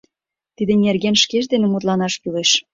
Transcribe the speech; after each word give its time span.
—Тидын 0.55 0.79
нерген 0.85 1.15
шкеж 1.23 1.45
дене 1.53 1.67
мутланаш 1.69 2.13
кӱлеш. 2.21 2.51